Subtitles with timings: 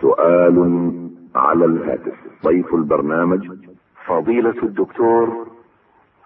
[0.00, 0.92] سؤال
[1.34, 2.14] على الهاتف.
[2.44, 3.48] ضيف البرنامج
[4.06, 5.46] فضيلة الدكتور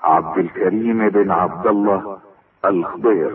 [0.03, 2.19] عبد الكريم بن عبد الله
[2.65, 3.31] الخضير.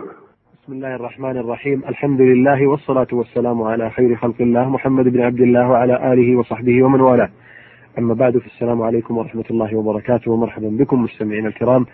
[0.62, 1.82] بسم الله الرحمن الرحيم.
[1.88, 6.82] الحمد لله والصلاة والسلام على خير خلق الله محمد بن عبد الله وعلى آله وصحبه
[6.82, 7.30] ومن والاه.
[7.98, 11.86] أما بعد فالسلام عليكم ورحمة الله وبركاته ومرحبا بكم مستمعينا الكرام.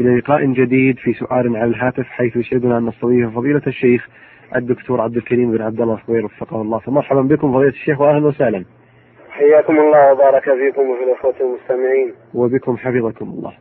[0.00, 4.08] إلى لقاء جديد في سؤال على الهاتف حيث يسعدنا أن نستضيف فضيلة الشيخ
[4.56, 6.78] الدكتور عبد الكريم بن عبد الله الخضير وفقه الله.
[6.78, 8.64] فمرحبا بكم فضيلة الشيخ وأهلا وسهلا.
[9.30, 12.14] حياكم الله وبارك فيكم وفي الأخوة المستمعين.
[12.34, 13.52] وبكم حفظكم الله.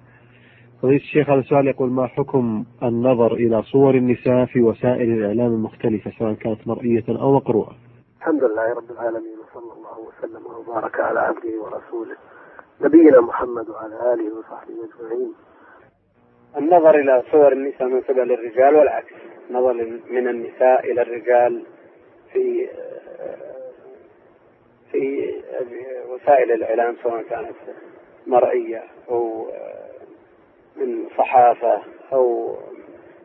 [0.81, 6.11] فضيلة الشيخ هذا السؤال يقول ما حكم النظر إلى صور النساء في وسائل الإعلام المختلفة
[6.19, 7.75] سواء كانت مرئية أو مقروءة؟
[8.17, 12.15] الحمد لله رب العالمين وصلى الله وسلم وبارك على عبده ورسوله
[12.81, 15.33] نبينا محمد وعلى آله وصحبه أجمعين.
[16.57, 19.13] النظر إلى صور النساء من قبل الرجال والعكس.
[19.51, 19.73] نظر
[20.09, 21.63] من النساء إلى الرجال
[22.33, 22.67] في
[24.91, 25.33] في
[26.09, 27.55] وسائل الإعلام سواء كانت
[28.27, 29.47] مرئية أو
[30.75, 31.81] من صحافة
[32.13, 32.55] أو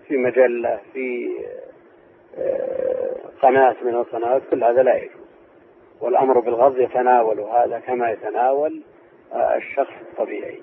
[0.08, 1.30] في مجلة في
[3.42, 5.30] قناة من القنوات كل هذا لا يجوز.
[6.00, 8.82] والأمر بالغض يتناول هذا كما يتناول
[9.34, 10.62] الشخص الطبيعي.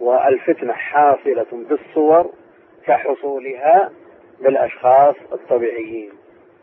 [0.00, 2.30] والفتنة حاصلة بالصور
[2.86, 3.90] كحصولها
[4.40, 6.10] بالأشخاص الطبيعيين.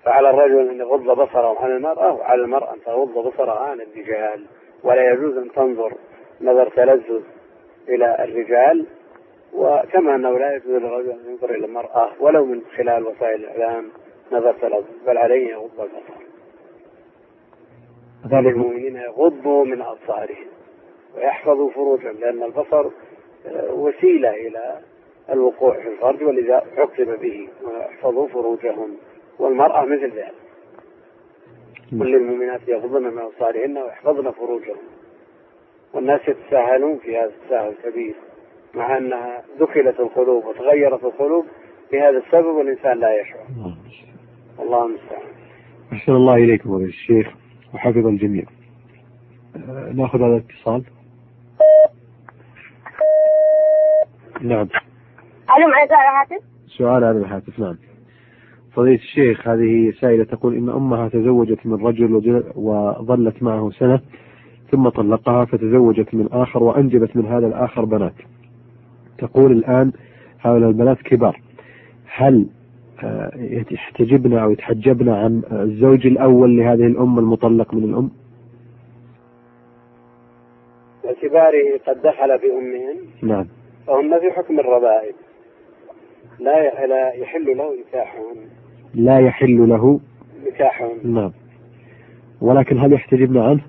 [0.03, 4.45] فعلى الرجل أن يغض بصره عن المرأة وعلى المرأة أن تغض بصرها عن الرجال.
[4.83, 5.93] ولا يجوز أن تنظر
[6.41, 7.21] نظر تلذذ
[7.89, 8.85] إلى الرجال.
[9.53, 13.89] وكما أنه لا يجوز للرجل أن ينظر إلى المرأة ولو من خلال وسائل الإعلام
[14.31, 16.27] نظر تلذذ بل عليه يغض البصر
[18.33, 20.47] المؤمنين يغضوا من أبصارهم
[21.15, 22.89] ويحفظوا فروجهم لأن البصر
[23.69, 24.80] وسيلة إلى
[25.30, 28.97] الوقوع في الفرج ولذا عقب به ويحفظوا فروجهم
[29.39, 30.33] والمرأة مثل ذلك.
[31.99, 34.77] كل المؤمنات يغضن من أبصارهن ويحفظن فروجهم.
[35.93, 38.15] والناس يتساهلون في هذا التساهل الكبير
[38.73, 41.45] مع أنها دخلت القلوب وتغيرت القلوب
[41.92, 43.45] بهذا السبب والإنسان لا يشعر.
[44.59, 45.27] الله المستعان.
[45.93, 47.27] أحسن الله إليكم فضيلة الشيخ
[47.73, 48.43] وحفظ الجميع.
[49.93, 50.83] نأخذ هذا الاتصال
[54.42, 54.67] نعم.
[55.58, 57.77] ألو معي سؤال الهاتف؟ سؤال على الهاتف نعم.
[58.73, 63.99] فضيلة الشيخ هذه سائلة تقول إن أمها تزوجت من رجل وظلت معه سنة
[64.71, 68.14] ثم طلقها فتزوجت من آخر وأنجبت من هذا الآخر بنات.
[69.17, 69.92] تقول الآن
[70.42, 71.42] هؤلاء البنات كبار.
[72.15, 72.45] هل
[73.71, 78.09] يحتجبن أو يتحجبن عن الزوج الأول لهذه الأم المطلق من الأم؟
[81.03, 83.47] باعتباره قد دخل بأمهن نعم.
[83.87, 85.15] فهن في حكم الربائب.
[86.39, 88.48] لا لا يحل له نكاحهن.
[88.93, 89.99] لا يحل له
[90.48, 91.14] نكاحهن.
[91.14, 91.31] نعم.
[92.42, 93.61] ولكن هل يحتجبن عنه؟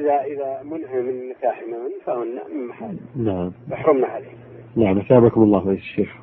[0.00, 2.96] إذا إذا منع من نكاحهن فهن من محل.
[3.16, 3.52] نعم.
[3.70, 4.34] يحرمن عليه.
[4.76, 6.16] نعم أثابكم الله فضيلة الشيخ.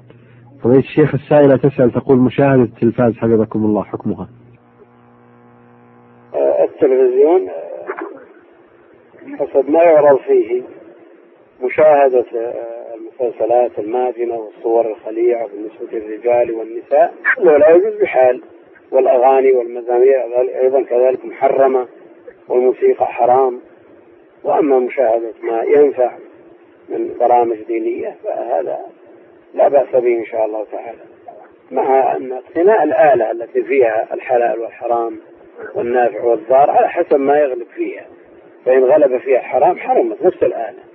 [0.64, 4.30] فضيلة الشيخ السائلة تسأل تقول مشاهدة التلفاز حفظكم الله حكمها.
[6.64, 7.50] التلفزيون
[9.40, 10.62] حسب ما يعرض فيه.
[11.62, 12.26] مشاهدة
[12.94, 18.42] المسلسلات الماجنة والصور الخليعة بالنسبة للرجال والنساء لا يجوز بحال.
[18.92, 20.24] والأغاني والمزامير
[20.62, 21.88] أيضا كذلك محرمة
[22.48, 23.62] والموسيقى حرام.
[24.44, 26.12] وأما مشاهدة ما ينفع
[26.90, 28.80] من برامج دينية فهذا
[29.54, 31.00] لا بأس به إن شاء الله تعالى.
[31.72, 35.20] مع أن اقتناء الآلة التي فيها الحلال والحرام
[35.76, 38.06] والنافع والضار على حسب ما يغلب فيها.
[38.66, 40.91] فإن غلب فيها حرام حرمت نفس الآلة.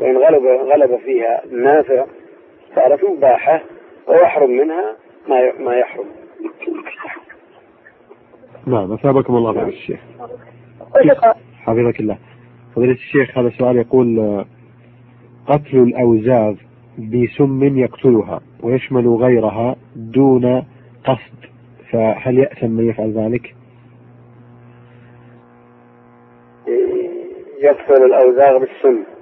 [0.00, 2.04] وإن غلب غلب فيها النافع
[2.74, 3.62] صارت مباحة
[4.08, 4.96] ويحرم منها
[5.28, 6.06] ما ما يحرم.
[8.66, 10.00] نعم أثابكم الله فضيلة الشيخ.
[11.64, 12.18] حفظك الله.
[12.76, 14.44] فضيلة الشيخ هذا سؤال يقول
[15.46, 16.54] قتل الأوزاغ
[16.98, 20.64] بسم يقتلها ويشمل غيرها دون
[21.04, 21.38] قصد
[21.92, 23.54] فهل يأثم من يفعل ذلك؟
[27.60, 29.17] يقتل الأوزاغ بالسم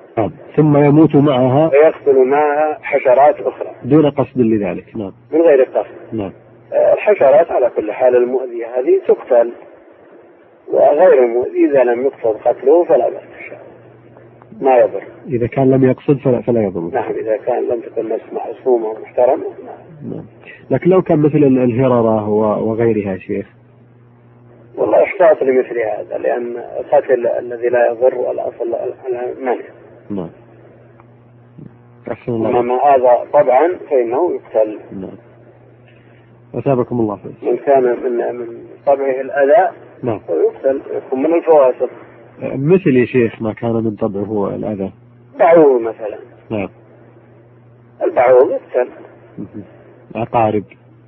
[0.57, 3.71] ثم يموت معها ويقتل معها حشرات أخرى.
[3.85, 4.97] دون قصد لذلك.
[4.97, 5.13] نعم.
[5.33, 6.13] من غير قصد.
[6.13, 6.33] نعم.
[6.73, 9.53] الحشرات على كل حال المؤذية هذه تقتل.
[10.73, 13.23] وغير المؤذي إذا لم يقصد قتله فلا بأس
[14.61, 15.03] ما يضر.
[15.29, 16.81] إذا كان لم يقصد فلا, فلا يضر.
[16.81, 19.45] نعم إذا كان لم تكن نفس معصومة ومحترمة
[20.11, 20.25] نعم.
[20.71, 23.47] لكن لو كان مثل الهررة وغيرها شيخ.
[24.77, 28.75] والله احتاط لمثل هذا لأن القتل الذي لا يضر الأصل
[29.09, 29.65] المنع
[30.11, 30.31] نعم.
[32.13, 32.61] أحسن الله.
[32.61, 34.79] أما هذا طبعا فإنه يقتل.
[34.93, 35.17] نعم.
[36.55, 37.51] أثابكم الله خير.
[37.51, 40.21] من كان من من طبعه الأذى نعم.
[40.29, 41.91] ويغسل يكون من الفواسق
[42.43, 44.93] مثل يا شيخ ما كان من طبعه الأذى.
[45.39, 46.19] بعوض مثلا.
[46.51, 46.69] نعم.
[48.03, 48.91] البعوض يغسل
[50.15, 50.65] عقارب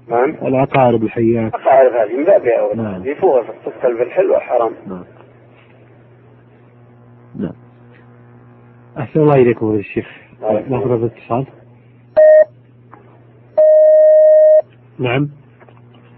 [0.09, 0.37] نعم.
[0.43, 1.55] العقارب الحيات.
[1.55, 2.83] أقارب هذه من باب أولى.
[2.83, 3.03] نعم.
[3.03, 4.73] هذه فواسق تغسل بالحل والحرام.
[4.87, 5.05] نعم.
[7.37, 7.55] نعم.
[8.99, 10.28] أحسن الله إليكم يا الشيخ.
[10.43, 11.47] هذا الاتصال.
[14.99, 15.29] نعم.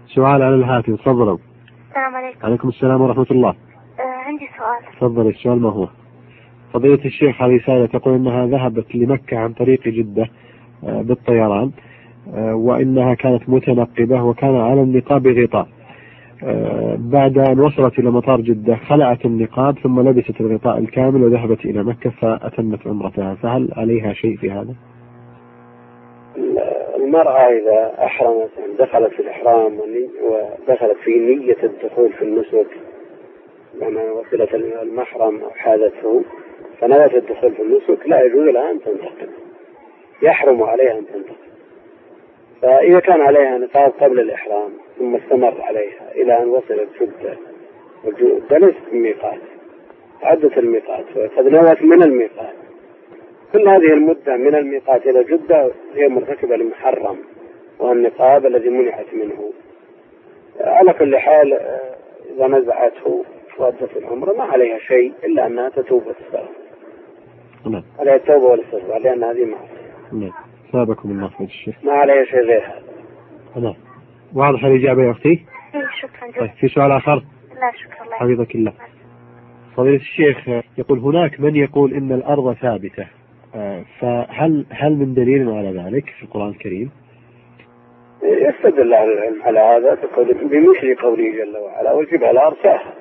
[0.07, 1.37] سؤال على الهاتف تفضلوا.
[1.89, 2.45] السلام عليكم.
[2.45, 3.49] عليكم السلام ورحمة الله.
[3.49, 4.95] آه عندي سؤال.
[4.99, 5.87] تفضل السؤال ما هو؟
[6.73, 10.29] فضيلة الشيخ هذه سائلة تقول أنها ذهبت لمكة عن طريق جدة
[10.83, 11.71] آه، بالطيران
[12.33, 15.67] آه، وإنها كانت متنقبة وكان على النقاب غطاء.
[16.97, 22.09] بعد أن وصلت إلى مطار جدة خلعت النقاب ثم لبست الغطاء الكامل وذهبت إلى مكة
[22.09, 23.35] فأتمت عمرتها.
[23.35, 24.75] فهل عليها شيء في هذا؟
[26.95, 28.49] المرأة إذا أحرمت
[28.79, 29.79] دخلت في الإحرام
[30.23, 32.67] ودخلت في نية الدخول في النسك
[33.73, 36.23] بمعنى وصلت المحرم أو حادته
[36.79, 39.29] فنوت الدخول في النسك لا يجوز لها أن تنتقل.
[40.23, 41.50] يحرم عليها أن تنتقل.
[42.61, 47.37] فإذا كان عليها نقاب قبل الإحرام ثم استمر عليها إلى أن وصلت جدة
[48.03, 49.39] وجدة ليست ميقات
[50.23, 52.53] عدت الميقات وقد نوت من الميقات.
[53.53, 57.17] كل هذه المدة من الميقات إلى جدة هي مرتكبة لمحرم
[57.79, 59.51] والنقاب الذي منعت منه.
[60.59, 61.53] على كل حال
[62.35, 63.25] إذا نزعته
[63.57, 66.61] وأدت العمرة ما عليها شيء إلا أنها تتوب وتستغفر.
[67.65, 67.83] نعم.
[67.99, 69.91] عليها التوبة والإستغفار لأن هذه معصية.
[70.11, 70.50] نعم.
[70.71, 71.75] ثابكم الله فضيلة الشيخ.
[71.83, 73.61] ما عليها شيء غير هذا.
[73.61, 73.75] نعم
[74.33, 78.55] واضح الإجابة يا أختي؟ إيه شكرا طيب جزيلا في سؤال آخر؟ لا شكرا الله حفظك
[78.55, 78.73] الله.
[79.77, 83.07] فضيلة الشيخ يقول هناك من يقول إن الأرض ثابتة.
[83.55, 86.91] آه، فهل هل من دليل على ذلك في القرآن الكريم؟
[88.23, 92.93] يستدل أهل العلم على هذا تقول بمثل قوله جل وعلا والجبال أرساها.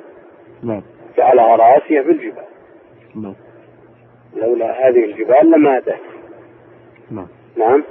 [0.62, 0.82] نعم.
[1.18, 2.44] جعلها راسية في الجبال
[3.14, 3.34] نعم.
[4.36, 6.00] لولا هذه الجبال لماتت.
[7.10, 7.26] نعم.
[7.60, 7.84] نعم.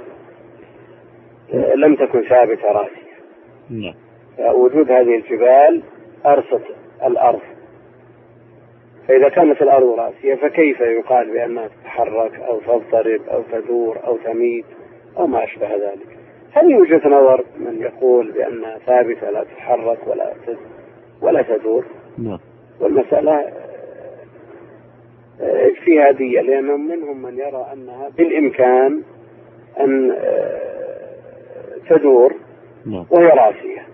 [1.54, 3.10] آه، لم تكن ثابتة راسية
[3.70, 3.94] نعم.
[4.38, 5.82] وجود هذه الجبال
[6.26, 6.64] أرست
[7.06, 7.40] الأرض.
[9.08, 14.64] فإذا كانت الأرض رأسية فكيف يقال بأنها تتحرك أو تضطرب أو تدور أو تميت
[15.18, 16.18] أو ما أشبه ذلك؟
[16.52, 20.32] هل يوجد نظر من يقول بأنها ثابتة لا تتحرك ولا
[21.22, 21.84] ولا تدور؟
[22.18, 22.38] نعم.
[22.80, 23.32] والمسألة
[25.40, 29.02] آه، اجتهادية لأنهم منهم من يرى أنها بالإمكان
[29.80, 30.60] أن آه،
[31.88, 32.34] تدور
[32.86, 33.06] نعم.
[33.10, 33.86] وهي راسية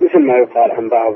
[0.00, 1.14] مثل ما يقال عن بعض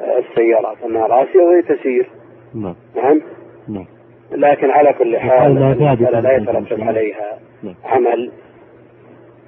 [0.00, 2.10] آه، السيارات أنها راسية وهي تسير.
[2.54, 2.74] نعم.
[2.96, 3.20] نعم؟
[3.68, 3.86] نعم.
[4.30, 6.36] لكن على كل حال المسألة لا.
[6.36, 7.74] يترتب عليها نعم.
[7.84, 8.30] عمل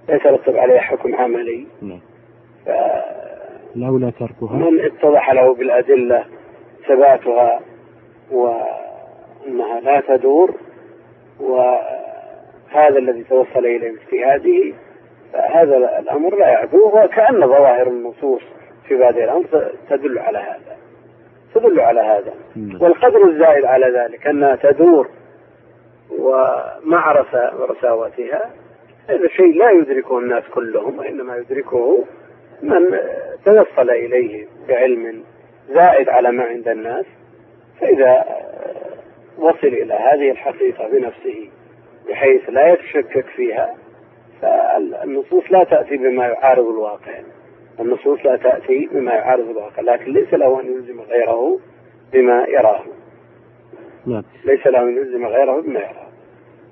[0.08, 1.66] لا يترتب عليها حكم عملي.
[1.82, 2.00] نعم.
[3.76, 4.70] لولا تركها.
[4.87, 6.25] اتضح له بالأدلة
[6.88, 7.60] ثباتها
[8.32, 10.55] وأنها لا تدور
[12.74, 14.74] وهذا الذي توصل إليه باجتهاده
[15.32, 18.42] فهذا الأمر لا يعدوه وكأن ظواهر النصوص
[18.88, 20.76] في بادئ الأمر تدل على هذا
[21.54, 22.82] تدل على هذا نعم.
[22.82, 25.08] والقدر الزائد على ذلك أنها تدور
[26.19, 28.50] ومع رسا- رساوتها
[29.08, 32.04] هذا شيء لا يدركه الناس كلهم وإنما يدركه
[32.62, 32.98] من
[33.44, 35.22] توصل إليه بعلم
[35.74, 37.04] زائد على ما عند الناس
[37.80, 38.24] فإذا
[39.38, 41.48] وصل إلى هذه الحقيقة بنفسه
[42.12, 43.74] بحيث لا يتشكك فيها
[44.42, 47.20] فالنصوص لا تأتي بما يعارض الواقع.
[47.81, 51.58] النصوص لا تأتي بما يعارض الواقع لكن ليس له أن يلزم غيره
[52.12, 52.82] بما يراه.
[54.06, 54.22] نعم.
[54.44, 56.08] ليس له أن يلزم غيره بما يراه.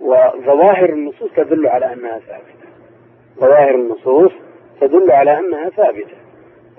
[0.01, 2.71] وظواهر النصوص تدل على أنها ثابتة.
[3.39, 4.33] ظواهر النصوص
[4.81, 6.17] تدل على أنها ثابتة.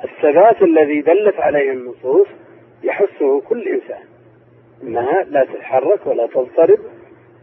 [0.03, 2.27] الثبات الذي دلت عليه النصوص
[2.84, 4.03] يحسه كل إنسان
[4.84, 6.80] أنها لا تتحرك ولا تضطرب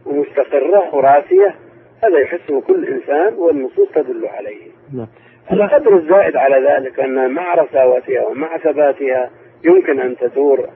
[0.05, 1.55] ومستقرة وراسية
[2.03, 4.67] هذا يحسه كل إنسان والنصوص تدل عليه.
[4.93, 5.07] نعم.
[5.51, 9.29] القدر الزائد على ذلك أن مع رساوتها ومع ثباتها
[9.63, 10.69] يمكن أن تدور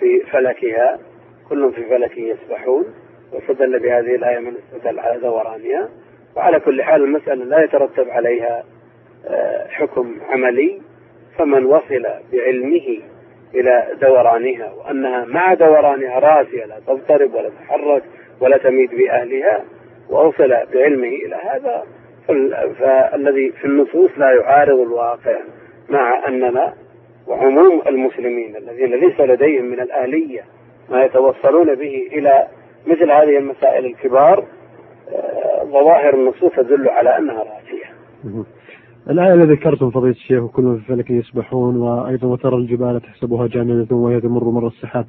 [0.00, 0.98] في فلكها
[1.48, 2.84] كل في فلكه يسبحون
[3.32, 5.88] واستدل بهذه الآية من استدل على دورانها
[6.36, 8.64] وعلى كل حال المسألة لا يترتب عليها
[9.26, 10.80] آه، حكم عملي.
[11.38, 12.98] فمن وصل بعلمه
[13.54, 18.02] إلى دورانها وأنها مع دورانها راسية لا تضطرب ولا تتحرك
[18.40, 19.64] ولا تميد بأهلها
[20.10, 21.82] ووصل بعلمه إلى هذا
[22.28, 25.36] فال- فالذي في النصوص لا يعارض الواقع
[25.90, 26.74] مع أننا
[27.26, 30.40] وعموم المسلمين الذين ليس لديهم من الأهلية
[30.90, 32.46] ما يتوصلون به إلى
[32.86, 34.44] مثل هذه المسائل الكبار
[35.12, 37.88] آه، ظواهر النصوص تدل على أنها راسية
[38.24, 38.44] مهم.
[39.10, 44.20] الآية التي ذكرتم فضيلة الشيخ وكل في فلك يسبحون وأيضا وترى الجبال تحسبها جامدة وهي
[44.20, 45.06] تمر مر السحاب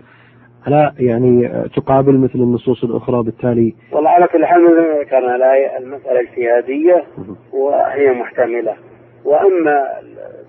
[0.68, 5.78] لا يعني تقابل مثل النصوص الأخرى وبالتالي والله على كل حال مثل ما ذكرنا الآية
[5.78, 7.04] المسألة اجتهادية
[7.54, 8.76] وهي محتملة.
[9.26, 9.84] وأما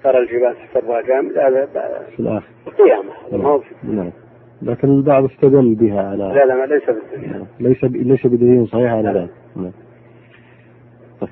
[0.04, 2.22] ترى الجبال تحسبها جامدة هذا في
[3.46, 4.12] هو في- نعم.
[4.62, 7.96] لكن البعض استدل بها على لا لا ليس بالدنيا ليس ب...
[7.96, 9.30] ليس بدليل صحيح على ذلك.
[9.56, 9.72] نعم.
[11.20, 11.30] طيب.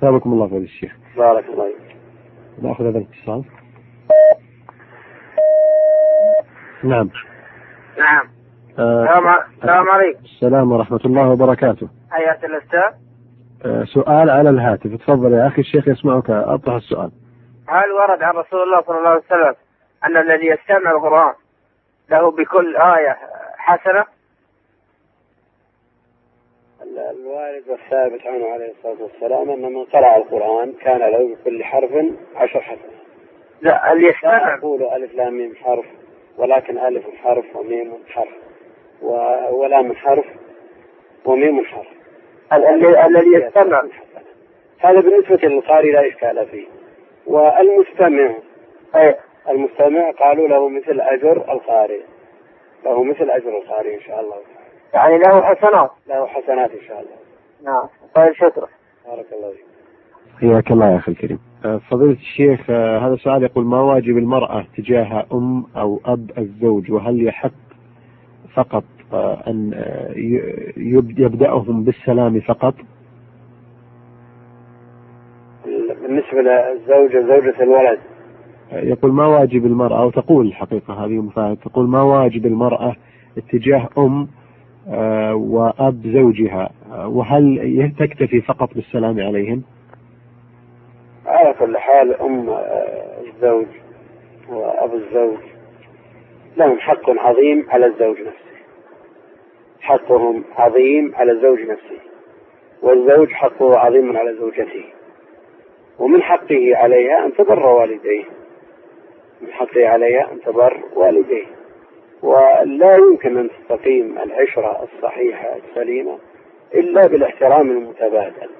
[0.00, 1.96] ثابكم الله فضيلة الشيخ بارك الله فيك.
[2.64, 3.44] نأخذ هذا الاتصال.
[6.84, 7.10] نعم.
[7.98, 8.28] نعم.
[8.78, 10.18] آه، السلام السلام عليكم.
[10.24, 11.88] السلام ورحمة الله وبركاته.
[12.10, 12.98] حياة الأستاذ
[13.66, 14.94] آه، سؤال على الهاتف.
[14.94, 16.30] تفضل يا أخي الشيخ يسمعك.
[16.30, 17.10] أطرح السؤال.
[17.68, 19.54] هل ورد عن رسول الله صلى الله عليه وسلم
[20.06, 21.34] أن الذي يستمع القرآن
[22.10, 23.16] له بكل آية
[23.56, 24.04] حسنة؟
[26.82, 31.90] ال- الوارد والثابت عنه عليه الصلاة والسلام أن من قرأ القرآن كان له بكل حرف
[32.36, 32.94] عشر حسنات.
[33.62, 34.54] لا اللي يستمع.
[34.54, 35.84] أقول ألف لام ميم حرف.
[36.38, 38.34] ولكن ألف حرف وميم حرف.
[39.52, 40.24] ولام حرف
[41.24, 41.86] وميم حرف.
[42.52, 43.82] ال- ال- الذي يستمع.
[44.78, 46.66] هذا بالنسبة للقارئ لا إشكال فيه.
[47.26, 48.34] والمستمع.
[48.96, 49.16] أي.
[49.48, 52.00] المستمع قالوا له مثل أجر القارئ.
[52.84, 54.36] له مثل أجر القارئ إن شاء الله.
[54.94, 55.90] يعني له حسنات.
[56.06, 57.16] له حسنات إن شاء الله.
[57.62, 57.88] نعم.
[58.14, 58.68] طيب شكرا.
[59.06, 59.73] بارك الله فيك.
[60.40, 61.38] حياك الله يا أخي الكريم.
[61.64, 66.90] آه، فضيلة الشيخ آه، هذا سؤال يقول ما واجب المرأة تجاه أم أو أب الزوج؟
[66.90, 67.52] وهل يحق
[68.54, 69.72] فقط آه، أن
[70.76, 72.74] يبدأهم بالسلام فقط؟
[76.02, 77.98] بالنسبة للزوجة زوجة الولد.
[78.72, 82.96] يقول ما واجب المرأة أو تقول الحقيقة هذه مفاهيم تقول ما واجب المرأة
[83.38, 84.28] اتجاه أم
[85.32, 86.70] وأب زوجها؟
[87.06, 89.62] وهل تكتفي فقط بالسلام عليهم؟
[91.26, 92.50] على كل حال أم
[93.26, 93.66] الزوج
[94.48, 95.38] وأبو الزوج
[96.56, 98.54] لهم حق عظيم على الزوج نفسه.
[99.80, 101.98] حقهم عظيم على الزوج نفسه
[102.82, 104.84] والزوج حقه عظيم على زوجته.
[105.98, 108.24] ومن حقه عليها أن تبر والديه.
[109.40, 111.46] من حقه عليها أن تبر والديه.
[112.22, 116.18] ولا يمكن أن تستقيم العشرة الصحيحة السليمة
[116.74, 118.50] إلا بالاحترام المتبادل.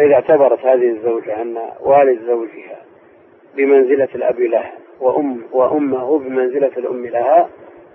[0.00, 2.76] فإذا اعتبرت هذه الزوجة أن والد زوجها
[3.56, 7.48] بمنزلة الأب لها وأم وأمه بمنزلة الأم لها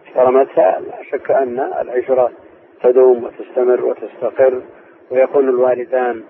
[0.08, 2.32] احترمتها لا شك أن العشرة
[2.84, 4.62] تدوم وتستمر وتستقر
[5.12, 6.24] ويكون الوالدان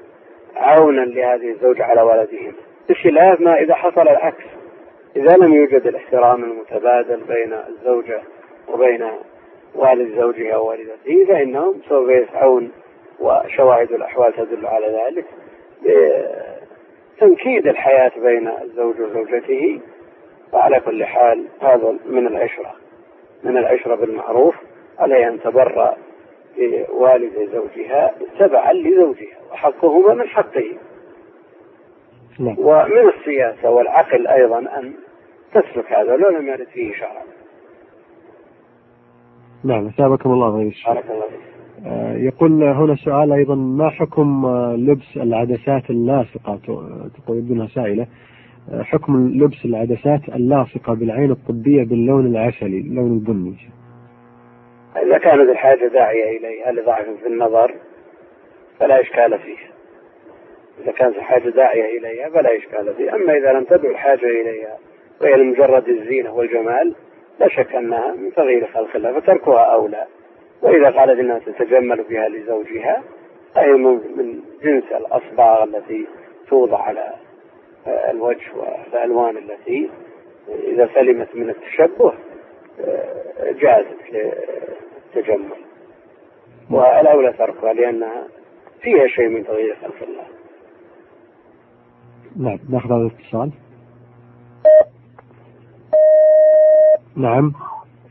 [0.56, 2.54] عونا لهذه الزوجة على ولدهم
[2.90, 4.46] بخلاف ما إذا حصل العكس.
[5.16, 8.22] إذا لم يوجد الاحترام المتبادل بين الزوجة
[8.74, 9.08] وبين
[9.76, 12.72] والد زوجها ووالدته فإنهم سوف يسعون
[13.20, 15.26] وشواهد الأحوال تدل على ذلك.
[17.20, 19.80] تنكيد الحياة بين الزوج وزوجته
[20.54, 22.76] وعلى كل حال هذا من العشرة
[23.44, 24.56] من العشرة بالمعروف
[25.00, 25.98] عليه أن تبرأ
[26.58, 30.78] بوالد زوجها تبعا لزوجها وحقهما من حقه.
[32.40, 32.56] نعم.
[32.60, 34.94] ومن السياسة والعقل أيضا أن
[35.54, 37.24] تسلك هذا لو لم يرد فيه شرعا.
[39.64, 41.40] نعم أثابكم الله غير بارك الله فيك.
[41.40, 41.55] آه،
[42.16, 48.08] يقول هنا سؤال أيضا ما حكم آه، لبس العدسات اللاصقة؟ ت- تقول ابنها سائلة.
[48.72, 53.56] آه، حكم لبس العدسات اللاصقة بالعين الطبية باللون العسلي اللون البني.
[55.08, 57.72] إذا كانت الحاجة داعية إليها لضعف في النظر
[58.80, 59.58] فلا إشكال فيه
[60.84, 64.78] إذا كانت الحاجة داعية إليها فلا إشكال فيه أما إذا لم تدعو الحاجة إليها
[65.22, 66.96] وهي لمجرد الزينة والجمال
[67.40, 70.06] لا شك أنها من تغيير خلق الله فتركها أولى.
[70.66, 73.04] وإذا قالت أنها تتجمل بها لزوجها
[73.56, 76.08] فهي من من جنس الأصباغ التي
[76.48, 77.14] توضع على
[77.88, 79.90] آه، الوجه والألوان التي
[80.50, 82.14] إذا سلمت من التشبه
[82.80, 85.66] آه، جازت للتجمل.
[86.72, 88.28] والأولى تركها لأنها
[88.82, 90.24] فيها شيء من تغيير خلق الله.
[92.36, 93.52] نعم ناخذ هذا الاتصال.
[97.16, 97.54] نعم.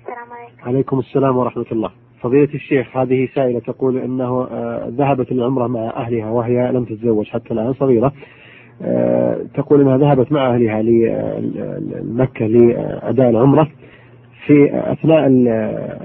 [0.01, 0.69] السلام عليكم.
[0.69, 2.04] عليكم السلام ورحمة الله.
[2.25, 7.55] فضيلة الشيخ هذه سائلة تقول أنه آه، ذهبت العمرة مع أهلها وهي لم تتزوج حتى
[7.55, 8.13] الآن صغيرة.
[8.83, 10.83] آه، تقول أنها ذهبت مع أهلها
[12.03, 13.69] لمكة لأداء العمرة.
[14.47, 15.49] في أثناء ال-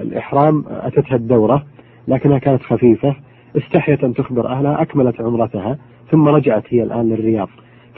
[0.02, 1.64] الإحرام أتتها الدورة
[2.08, 3.16] لكنها كانت خفيفة.
[3.56, 5.78] استحيت أن تخبر أهلها أكملت عمرتها
[6.10, 7.48] ثم رجعت هي الآن للرياض.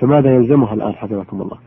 [0.00, 1.58] فماذا يلزمها الآن؟ حفظكم الله.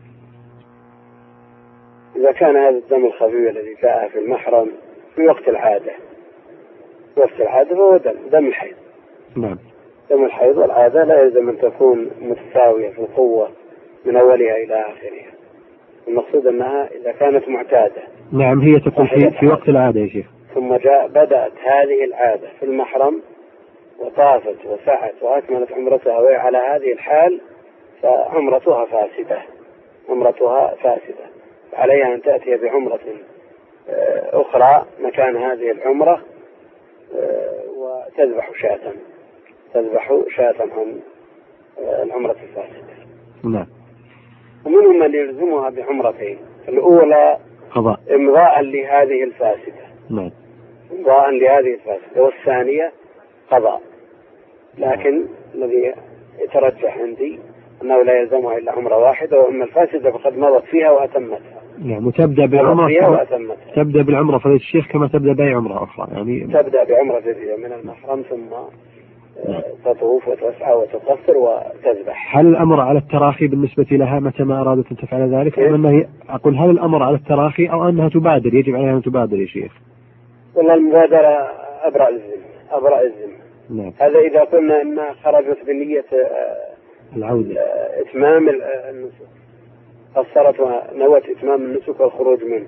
[2.16, 4.66] إذا كان هذا الدم الخفيف الذي جاء في المحرم
[5.14, 5.92] في وقت العادة
[7.16, 8.74] وقت العادة فهو دم دم الحيض.
[9.36, 9.58] نعم.
[10.10, 13.48] دم الحيض والعادة لا يلزم أن تكون متساوية في القوة
[14.04, 15.32] من أولها إلى آخرها.
[16.08, 18.02] المقصود أنها إذا كانت معتادة.
[18.32, 20.26] نعم هي تكون في, في وقت العادة يا شيخ.
[20.54, 23.22] ثم جاء بدأت هذه العادة في المحرم
[23.98, 27.40] وطافت وسعت وأكملت عمرتها وهي على هذه الحال
[28.02, 29.38] فعمرتها فاسدة.
[30.08, 31.26] عمرتها فاسدة.
[31.72, 33.00] عليها أن تأتي بعمرة
[33.88, 36.20] آه، أخرى مكان هذه العمرة
[37.76, 38.92] وتذبح شاة.
[39.74, 41.00] تذبح شاة عن
[41.78, 42.96] آه، العمرة الفاسدة.
[43.44, 43.66] نعم.
[44.66, 46.38] ومنهم من يلزمها بعمرتين.
[46.68, 47.38] الأولى
[47.70, 48.00] قضاء.
[48.14, 49.86] إمضاء لهذه الفاسدة.
[50.10, 50.30] نعم.
[50.92, 52.22] إمضاء لهذه الفاسدة.
[52.22, 52.92] والثانية
[53.50, 53.82] قضاء.
[54.78, 55.94] لكن الذي
[56.38, 57.40] يترجح عندي
[57.82, 61.55] أنه لا يلزمها إلا عمرة واحدة وأما الفاسدة فقد مضت فيها وأتمتها.
[61.84, 62.06] نعم
[62.88, 67.20] فيها كما وأتمتها تبدأ بالعمرة فضيلة الشيخ كما تبدأ بأي عمرة أخرى يعني تبدأ بعمرة
[67.20, 68.52] جديدة من المحرم ثم
[69.48, 72.36] آه، تطوف وتسعى وتقصر وتذبح.
[72.38, 75.90] هل الأمر على التراخي بالنسبة لها متى ما أرادت أن تفعل ذلك؟ إيه؟ أم أنها
[75.90, 79.72] هي- أقول هل الأمر على التراخي أو أنها تبادر؟ يجب عليها أن تبادر يا شيخ.
[80.54, 81.48] والله المبادرة
[81.82, 83.36] أبرأ الذمة أبرأ الذمة.
[83.82, 83.92] نعم.
[84.00, 87.60] هذا إذا قلنا أنها خرجت بنية آه، العودة.
[87.60, 88.00] آه،
[90.14, 92.66] قصرت ونوت إتمام النسك والخروج منه.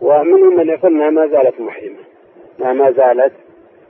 [0.00, 1.98] ومنهم من يقول أنها ما زالت محرمة.
[2.60, 3.32] أنها ما زالت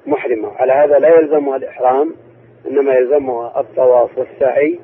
[0.06, 0.48] محرمة.
[0.48, 2.14] على هذا لا يلزمها الإحرام
[2.70, 4.78] إنما يلزمها الطواف والسعي.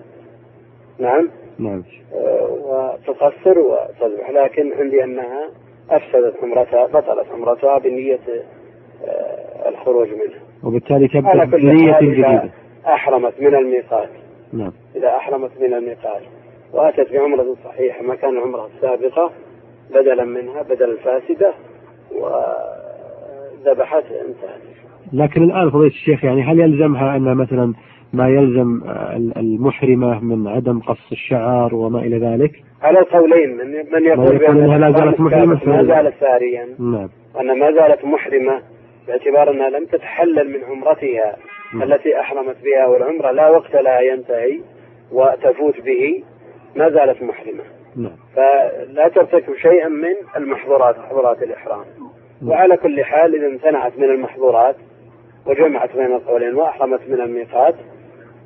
[0.98, 1.82] نعم؟ نعم.
[2.14, 5.50] آه، وتقصر وتذبح لكن عندي أنها
[5.90, 8.20] أفسدت عمرتها بطلت عمرتها بنية
[9.04, 10.40] آه، الخروج منها.
[10.64, 12.50] وبالتالي تبدأ بنية جديدة.
[12.86, 14.08] أحرمت من الميقات.
[14.52, 14.72] نعم.
[14.96, 16.22] إذا أحرمت من الميقات.
[16.72, 19.30] وأتت بعمرة صحيحة مكان العمرة السابقة
[19.90, 21.52] بدلا منها بدل الفاسدة
[22.12, 24.62] وذبحت انتهت
[25.12, 27.74] لكن الآن فضيلة الشيخ يعني هل يلزمها أن مثلا
[28.12, 28.80] ما يلزم
[29.36, 32.52] المحرمة من عدم قص الشعر وما إلى ذلك؟
[32.82, 36.68] على القولين من من يقول إنها لا زالت محرمة ما زالت ساريا.
[36.78, 37.08] نعم.
[37.34, 38.62] وأن ما زالت محرمة
[39.06, 41.36] باعتبار أنها لم تتحلل من عمرتها
[41.74, 41.82] نعم.
[41.82, 44.60] التي أحرمت بها والعمرة لا وقت لها ينتهي
[45.12, 46.22] وتفوت به.
[46.76, 47.62] ما زالت محرمة.
[47.96, 48.16] نعم.
[48.36, 51.84] فلا ترتكب شيئا من المحظورات محظورات الإحرام.
[52.46, 54.76] وعلى كل حال إذا امتنعت من المحظورات
[55.46, 57.74] وجمعت بين القولين وأحرمت من الميقات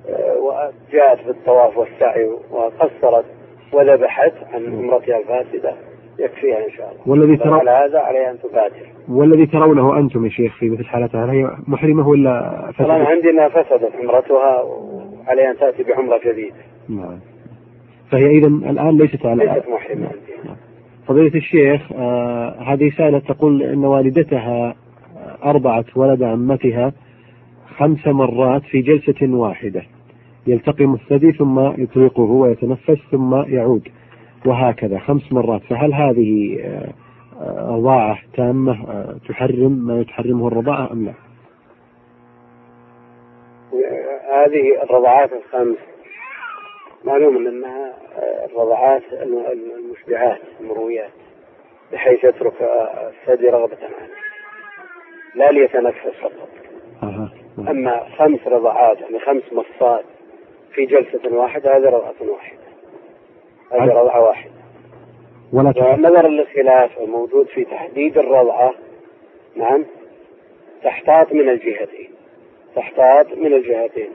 [0.09, 3.25] آه، وجاءت بالطواف والسعي وقصرت
[3.73, 5.75] وذبحت عن عمرتها الفاسدة.
[6.19, 7.01] يكفيها إن شاء الله.
[7.07, 8.87] والذي ترى على هذا عليها أن تبادر.
[9.09, 12.31] والذي ترونه أنتم يا شيخ في مثل حالتها هل هي محرمة ولا
[12.79, 16.57] طبعا فسدت؟ عندنا فسدت عمرتها وعليها أن تأتي بعمرة جديدة.
[16.89, 17.21] نعم.
[18.11, 20.11] فهي إذا الآن ليست على ليست محرمة.
[21.09, 24.75] فضيلة الشيخ آه هذه سائلة تقول أن والدتها
[25.17, 26.93] آه، أرضعت ولد عمتها
[27.79, 29.83] خمس مرات في جلسة واحدة.
[30.47, 33.89] يلتقم الثدي ثم يطلقه ويتنفس ثم يعود
[34.47, 35.63] وهكذا خمس مرات.
[35.63, 36.93] فهل هذه آه،
[37.77, 38.77] رضاعة تامة
[39.29, 41.13] تحرم ما تحرمه الرضاعة أم لا؟
[44.47, 45.96] هذه الرضعات الخمس.
[47.07, 47.95] معلوم أنها
[48.45, 49.03] الرضعات
[49.53, 51.11] المشبعات المرويات
[51.93, 54.11] بحيث يترك الثدي رغبة عنه.
[55.35, 56.49] لا ليتنفس فقط.
[57.59, 60.05] أما خمس رضعات يعني خمس مصات
[60.73, 62.59] في جلسة واحدة هذه رضعة واحدة.
[63.73, 64.53] هذه رضعة واحدة.
[65.53, 68.75] ولا ونظرا للخلاف الموجود في تحديد الرضعة
[69.57, 69.85] نعم
[70.83, 72.11] تحتاط من الجهتين.
[72.77, 74.11] تحتاط من الجهتين.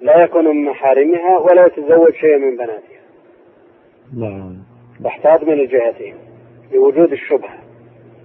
[0.00, 2.98] لا يكون من محارمها ولا يتزوج شيء من بناتها.
[4.18, 4.56] نعم.
[5.04, 6.14] تحتاط من الجهتين
[6.72, 7.58] لوجود الشبهة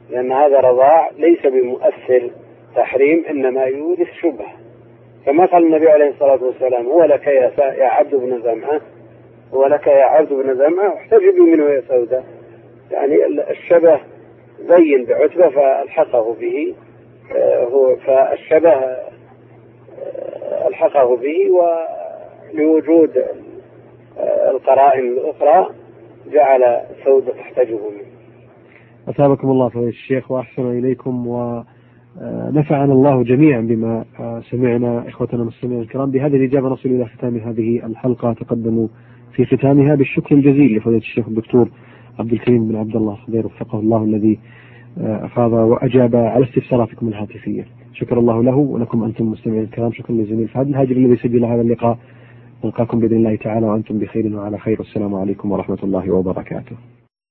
[0.10, 2.32] لأن هذا رضاع ليس بمؤثر
[2.76, 4.54] تحريم إنما يورث شبهة.
[5.26, 8.82] كما قال النبي عليه الصلاة والسلام هو لك يا, يا عبد بن زمعة
[9.54, 12.26] هو لك يا عبد بن زمعة احتجبي منه يا سوداء.
[12.92, 14.00] يعني ال- الشبه
[14.70, 16.76] بين بعتبة فألحقه به
[17.36, 18.74] آه، هو فالشبه
[20.68, 21.38] ألحقه به
[22.54, 23.10] ولوجود
[24.18, 25.70] آه، القرائن الأخرى
[26.34, 28.14] جعل سودة تحتجبه منه.
[29.10, 36.12] أثابكم الله فضيلة الشيخ وأحسن إليكم ونفعنا الله جميعا بما آه، سمعنا إخوتنا المستمعين الكرام.
[36.12, 38.34] بهذه الإجابة نصل إلى ختام هذه الحلقة.
[38.34, 38.88] تقدموا
[39.36, 41.70] في ختامها بالشكر الجزيل لفضيلة الشيخ الدكتور
[42.20, 44.40] عبد الكريم بن عبد الله الخضير وفقه الله الذي آه،
[44.98, 47.66] أفاض وأجاب على استفساراتكم الهاتفية.
[47.94, 49.92] شكر الله له ولكم أنتم المستمعين الكرام.
[49.92, 51.98] شكرا للزميل فهد الهاجر الذي سجل هذا اللقاء.
[52.66, 54.80] نلقاكم بإذن الله تعالى وأنتم بخير وعلى خير.
[54.80, 56.76] والسلام عليكم ورحمة الله وبركاته.